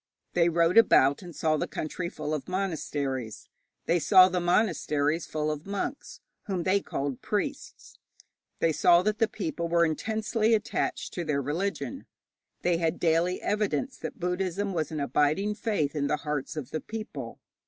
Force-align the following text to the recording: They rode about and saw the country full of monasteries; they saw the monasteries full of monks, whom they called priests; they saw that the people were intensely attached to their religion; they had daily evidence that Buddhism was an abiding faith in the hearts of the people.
They 0.33 0.49
rode 0.49 0.79
about 0.79 1.21
and 1.21 1.35
saw 1.35 1.57
the 1.57 1.67
country 1.67 2.09
full 2.09 2.33
of 2.33 2.47
monasteries; 2.49 3.47
they 3.85 3.99
saw 3.99 4.29
the 4.29 4.39
monasteries 4.39 5.27
full 5.27 5.51
of 5.51 5.67
monks, 5.67 6.21
whom 6.47 6.63
they 6.63 6.81
called 6.81 7.21
priests; 7.21 7.99
they 8.57 8.71
saw 8.71 9.03
that 9.03 9.19
the 9.19 9.27
people 9.27 9.67
were 9.69 9.85
intensely 9.85 10.55
attached 10.55 11.13
to 11.13 11.23
their 11.23 11.39
religion; 11.39 12.07
they 12.63 12.77
had 12.77 12.99
daily 12.99 13.43
evidence 13.43 13.95
that 13.99 14.19
Buddhism 14.19 14.73
was 14.73 14.91
an 14.91 14.99
abiding 14.99 15.53
faith 15.53 15.95
in 15.95 16.07
the 16.07 16.17
hearts 16.17 16.57
of 16.57 16.71
the 16.71 16.81
people. 16.81 17.39